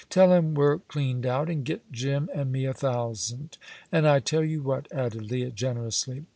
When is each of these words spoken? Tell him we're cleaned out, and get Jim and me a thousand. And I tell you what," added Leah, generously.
Tell 0.09 0.33
him 0.33 0.55
we're 0.55 0.79
cleaned 0.79 1.27
out, 1.27 1.47
and 1.47 1.63
get 1.63 1.91
Jim 1.91 2.27
and 2.33 2.51
me 2.51 2.65
a 2.65 2.73
thousand. 2.73 3.59
And 3.91 4.07
I 4.07 4.17
tell 4.17 4.43
you 4.43 4.63
what," 4.63 4.91
added 4.91 5.29
Leah, 5.29 5.51
generously. 5.51 6.25